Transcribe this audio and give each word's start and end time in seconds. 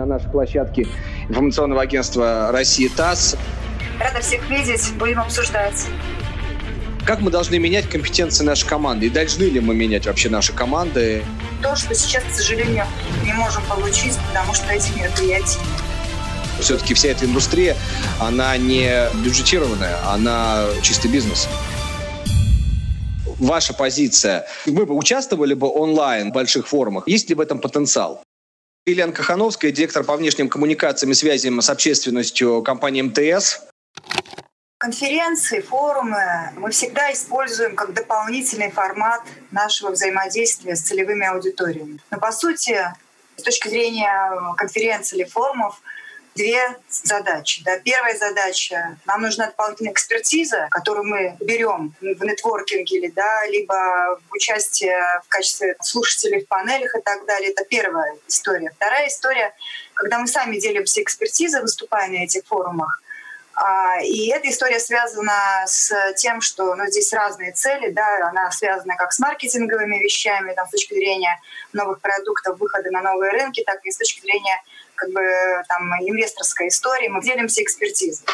на 0.00 0.06
нашей 0.06 0.30
площадке 0.30 0.86
информационного 1.28 1.82
агентства 1.82 2.50
России 2.52 2.88
ТАСС. 2.88 3.36
Рада 3.98 4.20
всех 4.20 4.48
видеть, 4.48 4.92
будем 4.98 5.20
обсуждать. 5.20 5.86
Как 7.04 7.20
мы 7.20 7.30
должны 7.30 7.58
менять 7.58 7.88
компетенции 7.88 8.44
нашей 8.44 8.68
команды? 8.68 9.06
И 9.06 9.10
должны 9.10 9.44
ли 9.44 9.60
мы 9.60 9.74
менять 9.74 10.06
вообще 10.06 10.28
наши 10.28 10.52
команды? 10.52 11.22
То, 11.62 11.74
что 11.76 11.94
сейчас, 11.94 12.22
к 12.24 12.30
сожалению, 12.30 12.86
не 13.24 13.32
можем 13.32 13.62
получить, 13.64 14.16
потому 14.28 14.54
что 14.54 14.72
эти 14.72 14.90
мероприятия 14.98 15.58
все-таки 16.60 16.92
вся 16.92 17.08
эта 17.08 17.24
индустрия, 17.24 17.74
она 18.20 18.54
не 18.58 19.08
бюджетированная, 19.24 19.96
она 20.06 20.66
чистый 20.82 21.10
бизнес 21.10 21.48
ваша 23.40 23.74
позиция? 23.74 24.46
Вы 24.66 24.86
бы 24.86 24.94
участвовали 24.94 25.54
бы 25.54 25.68
онлайн 25.68 26.30
в 26.30 26.34
больших 26.34 26.68
форумах? 26.68 27.08
Есть 27.08 27.28
ли 27.30 27.34
в 27.34 27.40
этом 27.40 27.58
потенциал? 27.58 28.22
Елена 28.90 29.12
Кахановская, 29.12 29.70
директор 29.70 30.04
по 30.04 30.16
внешним 30.16 30.48
коммуникациям 30.48 31.12
и 31.12 31.14
связям 31.14 31.60
с 31.60 31.70
общественностью 31.70 32.62
компании 32.62 33.02
МТС. 33.02 33.60
Конференции, 34.78 35.60
форумы 35.60 36.50
мы 36.56 36.70
всегда 36.70 37.12
используем 37.12 37.76
как 37.76 37.92
дополнительный 37.92 38.70
формат 38.70 39.22
нашего 39.50 39.90
взаимодействия 39.90 40.74
с 40.74 40.80
целевыми 40.80 41.26
аудиториями. 41.26 42.00
Но 42.10 42.18
по 42.18 42.32
сути, 42.32 42.78
с 43.36 43.42
точки 43.42 43.68
зрения 43.68 44.32
конференций 44.56 45.18
или 45.18 45.24
форумов, 45.26 45.80
две 46.34 46.76
задачи. 46.88 47.62
Да. 47.64 47.78
Первая 47.78 48.16
задача— 48.16 48.96
нам 49.06 49.22
нужна 49.22 49.46
дополнительная 49.46 49.92
экспертиза, 49.92 50.68
которую 50.70 51.06
мы 51.06 51.36
берем 51.40 51.94
в 52.00 52.24
нетворкинге 52.24 53.10
да, 53.14 53.46
либо 53.46 54.20
в 54.28 54.32
участии 54.34 54.92
в 55.24 55.28
качестве 55.28 55.76
слушателей 55.82 56.44
в 56.44 56.48
панелях 56.48 56.94
и 56.94 57.00
так 57.00 57.24
далее. 57.26 57.50
Это 57.50 57.64
первая 57.64 58.16
история. 58.28 58.70
Вторая 58.76 59.08
история, 59.08 59.54
когда 59.94 60.18
мы 60.18 60.26
сами 60.26 60.58
делимся 60.58 61.02
экспертизой, 61.02 61.62
выступая 61.62 62.08
на 62.08 62.24
этих 62.24 62.46
форумах, 62.46 63.02
а, 63.62 64.00
и 64.00 64.28
эта 64.28 64.48
история 64.48 64.78
связана 64.78 65.64
с 65.66 65.92
тем, 66.14 66.40
что 66.40 66.74
ну, 66.74 66.86
здесь 66.86 67.12
разные 67.12 67.52
цели, 67.52 67.90
да, 67.90 68.28
она 68.28 68.50
связана 68.52 68.96
как 68.96 69.12
с 69.12 69.18
маркетинговыми 69.18 69.96
вещами, 69.96 70.54
там, 70.54 70.66
с 70.66 70.70
точки 70.70 70.94
зрения 70.94 71.38
новых 71.74 72.00
продуктов, 72.00 72.58
выхода 72.58 72.90
на 72.90 73.02
новые 73.02 73.32
рынки, 73.32 73.62
так 73.66 73.84
и 73.84 73.90
с 73.90 73.98
точки 73.98 74.22
зрения 74.22 74.62
как 75.00 75.10
бы 75.10 75.22
там 75.68 75.90
инвесторской 76.02 76.68
истории, 76.68 77.08
мы 77.08 77.22
делимся 77.22 77.62
экспертизой. 77.62 78.26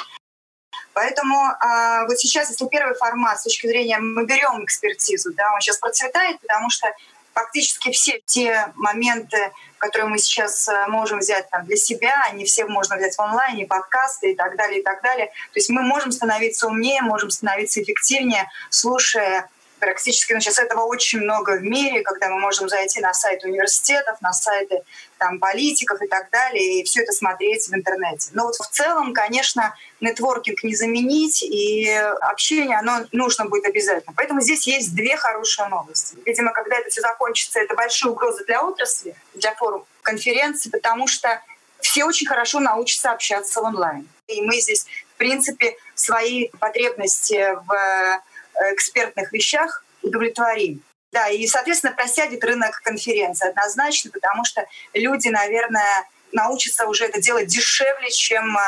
Поэтому 0.93 1.37
а, 1.61 2.07
вот 2.07 2.19
сейчас, 2.19 2.51
если 2.51 2.67
первый 2.69 2.97
формат 2.97 3.39
с 3.39 3.45
точки 3.45 3.67
зрения 3.67 3.99
мы 3.99 4.25
берем 4.25 4.65
экспертизу, 4.65 5.33
да, 5.35 5.53
он 5.55 5.61
сейчас 5.61 5.79
процветает, 5.79 6.41
потому 6.41 6.71
что 6.71 6.89
фактически 7.35 7.93
все 7.93 8.21
те 8.25 8.73
моменты, 8.77 9.53
которые 9.77 10.09
мы 10.09 10.19
сейчас 10.19 10.67
э, 10.69 10.87
можем 10.89 11.19
взять 11.19 11.51
там, 11.51 11.67
для 11.67 11.77
себя, 11.77 12.15
они 12.31 12.47
все 12.47 12.65
можно 12.65 12.97
взять 12.97 13.15
в 13.15 13.21
онлайне, 13.21 13.67
подкасты 13.67 14.33
и 14.33 14.35
так 14.35 14.57
далее, 14.57 14.81
и 14.81 14.83
так 14.83 15.03
далее. 15.03 15.27
То 15.27 15.57
есть 15.57 15.69
мы 15.69 15.83
можем 15.83 16.13
становиться 16.13 16.67
умнее, 16.67 17.03
можем 17.03 17.29
становиться 17.29 17.83
эффективнее, 17.83 18.49
слушая 18.71 19.51
практически 19.79 20.33
ну, 20.33 20.41
сейчас 20.41 20.59
этого 20.59 20.83
очень 20.83 21.21
много 21.21 21.59
в 21.59 21.63
мире, 21.63 22.03
когда 22.03 22.29
мы 22.29 22.39
можем 22.39 22.69
зайти 22.69 23.01
на 23.01 23.13
сайты 23.15 23.49
университетов, 23.49 24.21
на 24.21 24.33
сайты 24.33 24.83
там, 25.19 25.39
политиков 25.39 26.01
и 26.03 26.07
так 26.07 26.31
далее, 26.31 26.81
и 26.81 26.85
все 26.85 27.03
это 27.03 27.13
смотреть 27.13 27.69
в 27.69 27.75
интернете. 27.75 28.31
Но 28.33 28.45
вот 28.45 28.57
в 28.57 28.71
целом, 28.71 29.13
конечно, 29.13 29.75
нетворкинг 30.01 30.63
не 30.63 30.75
заменить, 30.75 31.43
и 31.43 31.89
общение, 32.21 32.79
оно 32.79 33.07
нужно 33.13 33.47
будет 33.47 33.67
обязательно. 33.67 34.15
Поэтому 34.17 34.41
здесь 34.41 34.67
есть 34.67 34.95
две 34.95 35.17
хорошие 35.17 35.69
новости. 35.69 36.17
Видимо, 36.25 36.53
когда 36.53 36.77
это 36.77 36.91
все 36.91 37.01
закончится, 37.01 37.61
это 37.61 37.75
большая 37.75 38.13
угроза 38.13 38.45
для 38.45 38.63
отрасли, 38.63 39.15
для 39.35 39.55
форум 39.55 39.85
конференции, 40.03 40.71
потому 40.71 41.07
что 41.07 41.41
все 41.81 42.05
очень 42.05 42.27
хорошо 42.27 42.61
научатся 42.61 43.13
общаться 43.13 43.61
онлайн. 43.61 44.09
И 44.29 44.41
мы 44.43 44.61
здесь, 44.61 44.87
в 45.15 45.19
принципе, 45.19 45.77
свои 45.95 46.49
потребности 46.59 47.57
в 47.67 48.23
экспертных 48.73 49.33
вещах 49.33 49.85
удовлетворим. 50.03 50.83
Да, 51.13 51.29
и, 51.29 51.47
соответственно, 51.47 51.95
просядет 51.95 52.45
рынок 52.45 52.81
конференции 52.83 53.49
однозначно, 53.49 54.11
потому 54.11 54.45
что 54.45 54.67
люди, 54.93 55.29
наверное, 55.29 56.05
научатся 56.33 56.87
уже 56.87 57.07
это 57.07 57.21
делать 57.21 57.47
дешевле, 57.47 58.11
чем 58.11 58.57
э, 58.57 58.61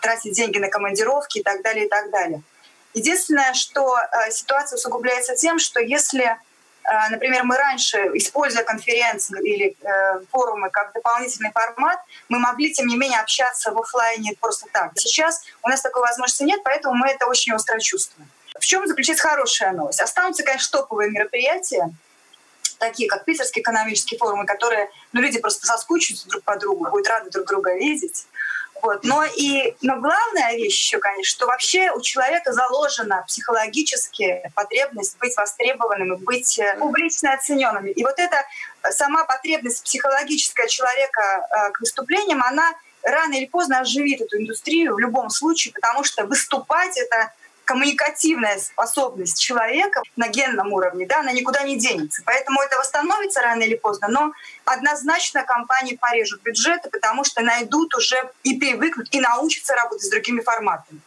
тратить 0.00 0.32
деньги 0.32 0.58
на 0.58 0.68
командировки 0.68 1.38
и 1.38 1.42
так 1.42 1.62
далее, 1.62 1.86
и 1.86 1.88
так 1.88 2.10
далее. 2.10 2.42
Единственное, 2.94 3.52
что 3.52 3.98
э, 3.98 4.30
ситуация 4.30 4.76
усугубляется 4.76 5.36
тем, 5.36 5.58
что 5.58 5.80
если, 5.80 6.24
э, 6.24 6.36
например, 7.10 7.44
мы 7.44 7.56
раньше, 7.56 7.98
используя 8.14 8.64
конференции 8.64 9.38
или 9.44 9.76
э, 9.80 10.20
форумы 10.32 10.70
как 10.70 10.92
дополнительный 10.94 11.52
формат, 11.52 11.98
мы 12.28 12.38
могли, 12.38 12.72
тем 12.72 12.86
не 12.86 12.96
менее, 12.96 13.20
общаться 13.20 13.70
в 13.70 13.78
офлайне 13.78 14.32
просто 14.40 14.66
так. 14.72 14.92
Сейчас 14.96 15.44
у 15.62 15.68
нас 15.68 15.82
такой 15.82 16.02
возможности 16.02 16.44
нет, 16.44 16.62
поэтому 16.64 16.94
мы 16.94 17.08
это 17.08 17.26
очень 17.26 17.52
остро 17.52 17.78
чувствуем. 17.78 18.30
В 18.60 18.64
чем 18.64 18.86
заключается 18.86 19.28
хорошая 19.28 19.72
новость? 19.72 20.00
Останутся, 20.00 20.42
конечно, 20.42 20.78
топовые 20.78 21.10
мероприятия, 21.10 21.90
такие 22.78 23.08
как 23.08 23.24
Питерский 23.24 23.62
экономический 23.62 24.16
форум, 24.16 24.46
которые 24.46 24.90
ну, 25.12 25.20
люди 25.20 25.38
просто 25.38 25.66
соскучатся 25.66 26.28
друг 26.28 26.42
по 26.44 26.56
другу, 26.56 26.88
будут 26.90 27.08
рады 27.08 27.30
друг 27.30 27.46
друга 27.46 27.74
видеть. 27.74 28.26
Вот. 28.82 29.04
Но, 29.04 29.24
и, 29.24 29.74
но 29.80 30.00
главная 30.00 30.54
вещь 30.54 30.78
еще, 30.78 30.98
конечно, 30.98 31.24
что 31.24 31.46
вообще 31.46 31.90
у 31.92 32.00
человека 32.02 32.52
заложена 32.52 33.24
психологически 33.26 34.50
потребность 34.54 35.16
быть 35.18 35.36
востребованным 35.36 36.14
и 36.14 36.16
быть 36.18 36.58
э, 36.58 36.76
публично 36.78 37.32
оцененным. 37.32 37.86
И 37.86 38.02
вот 38.04 38.18
эта 38.18 38.44
сама 38.90 39.24
потребность 39.24 39.82
психологическая 39.82 40.66
человека 40.68 41.20
э, 41.22 41.70
к 41.72 41.80
выступлениям, 41.80 42.42
она 42.42 42.74
рано 43.02 43.34
или 43.34 43.46
поздно 43.46 43.80
оживит 43.80 44.20
эту 44.20 44.38
индустрию 44.38 44.94
в 44.94 44.98
любом 44.98 45.30
случае, 45.30 45.72
потому 45.72 46.04
что 46.04 46.26
выступать— 46.26 46.96
это 46.98 47.32
коммуникативная 47.66 48.58
способность 48.58 49.38
человека 49.40 50.00
на 50.14 50.28
генном 50.28 50.72
уровне, 50.72 51.04
да, 51.04 51.20
она 51.20 51.32
никуда 51.32 51.64
не 51.64 51.76
денется. 51.76 52.22
Поэтому 52.24 52.62
это 52.62 52.78
восстановится 52.78 53.42
рано 53.42 53.62
или 53.62 53.74
поздно, 53.74 54.06
но 54.08 54.32
однозначно 54.64 55.42
компании 55.42 55.96
порежут 55.96 56.42
бюджеты, 56.42 56.88
потому 56.88 57.24
что 57.24 57.42
найдут 57.42 57.94
уже 57.96 58.16
и 58.44 58.56
привыкнут, 58.58 59.08
и 59.10 59.20
научатся 59.20 59.74
работать 59.74 60.06
с 60.06 60.10
другими 60.10 60.40
форматами. 60.40 61.00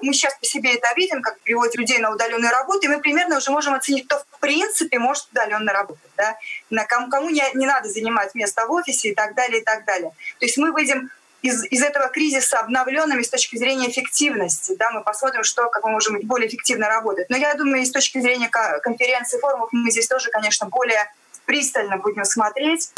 Мы 0.00 0.14
сейчас 0.14 0.34
по 0.34 0.44
себе 0.46 0.74
это 0.74 0.88
видим, 0.96 1.20
как 1.20 1.38
приводят 1.40 1.74
людей 1.76 1.98
на 1.98 2.10
удаленную 2.10 2.50
работу, 2.50 2.86
и 2.86 2.88
мы 2.88 2.98
примерно 2.98 3.36
уже 3.36 3.50
можем 3.50 3.74
оценить, 3.74 4.06
кто 4.06 4.18
в 4.18 4.40
принципе 4.40 4.98
может 4.98 5.26
удаленно 5.32 5.72
работать. 5.72 6.10
Да? 6.16 6.36
На 6.70 6.84
кому, 6.84 7.10
кому 7.10 7.28
не, 7.28 7.44
не 7.54 7.66
надо 7.66 7.88
занимать 7.90 8.34
место 8.34 8.66
в 8.66 8.70
офисе 8.72 9.10
и 9.10 9.14
так 9.14 9.34
далее, 9.34 9.60
и 9.60 9.64
так 9.64 9.84
далее. 9.84 10.10
То 10.38 10.46
есть 10.46 10.56
мы 10.56 10.72
выйдем 10.72 11.10
из, 11.46 11.64
из 11.70 11.82
этого 11.82 12.08
кризиса 12.08 12.58
обновленными 12.58 13.22
с 13.22 13.30
точки 13.30 13.56
зрения 13.56 13.88
эффективности. 13.88 14.74
Да, 14.78 14.90
мы 14.90 15.02
посмотрим, 15.02 15.44
что, 15.44 15.68
как 15.68 15.84
мы 15.84 15.90
можем 15.90 16.18
более 16.22 16.48
эффективно 16.48 16.88
работать. 16.88 17.30
Но 17.30 17.36
я 17.36 17.54
думаю, 17.54 17.82
и 17.82 17.86
с 17.86 17.92
точки 17.92 18.20
зрения 18.20 18.48
конференции, 18.48 19.38
форумов, 19.38 19.68
мы 19.72 19.90
здесь 19.90 20.08
тоже, 20.08 20.30
конечно, 20.30 20.66
более 20.66 21.12
пристально 21.44 21.98
будем 21.98 22.24
смотреть. 22.24 22.90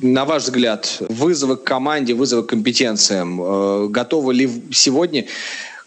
На 0.00 0.24
ваш 0.24 0.44
взгляд, 0.44 0.96
вызовы 1.00 1.56
к 1.56 1.64
команде, 1.64 2.14
вызовы 2.14 2.44
к 2.44 2.50
компетенциям, 2.50 3.42
э, 3.42 3.88
готовы 3.88 4.32
ли 4.32 4.48
сегодня 4.72 5.26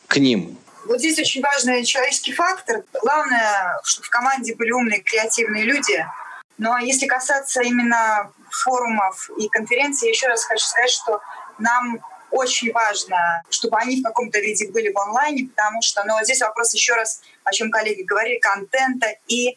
к 0.08 0.18
ним? 0.18 0.58
Вот 0.86 1.00
здесь 1.00 1.18
очень 1.18 1.42
важный 1.42 1.86
человеческий 1.86 2.34
фактор. 2.34 2.84
Главное, 3.02 3.80
чтобы 3.84 4.06
в 4.08 4.10
команде 4.10 4.54
были 4.56 4.72
умные, 4.72 5.00
креативные 5.00 5.64
люди, 5.64 6.06
ну 6.62 6.72
а 6.72 6.80
если 6.80 7.08
касаться 7.08 7.64
именно 7.64 8.32
форумов 8.52 9.32
и 9.36 9.50
конференций, 9.50 10.10
еще 10.10 10.28
раз 10.28 10.44
хочу 10.44 10.64
сказать, 10.64 10.92
что 10.92 11.20
нам 11.58 12.00
очень 12.30 12.72
важно, 12.72 13.42
чтобы 13.50 13.78
они 13.78 14.00
в 14.00 14.04
каком-то 14.04 14.40
виде 14.40 14.70
были 14.70 14.92
в 14.94 14.98
онлайне, 15.00 15.50
потому 15.50 15.82
что, 15.82 16.04
ну, 16.04 16.14
здесь 16.22 16.40
вопрос 16.42 16.72
еще 16.76 16.94
раз, 16.94 17.24
о 17.44 17.52
чем 17.52 17.72
коллеги 17.72 18.04
говорили, 18.04 18.38
контента 18.38 19.08
и 19.28 19.50
э, 19.50 19.56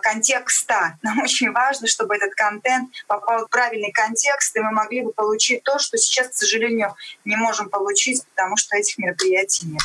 контекста. 0.00 0.96
Нам 1.02 1.20
очень 1.22 1.50
важно, 1.50 1.88
чтобы 1.88 2.14
этот 2.14 2.32
контент 2.36 2.88
попал 3.08 3.46
в 3.46 3.50
правильный 3.50 3.90
контекст, 3.90 4.56
и 4.56 4.60
мы 4.60 4.70
могли 4.70 5.02
бы 5.02 5.12
получить 5.12 5.64
то, 5.64 5.80
что 5.80 5.98
сейчас, 5.98 6.28
к 6.28 6.34
сожалению, 6.34 6.94
не 7.24 7.34
можем 7.34 7.68
получить, 7.68 8.24
потому 8.36 8.56
что 8.56 8.76
этих 8.76 8.96
мероприятий 8.98 9.66
нет. 9.66 9.82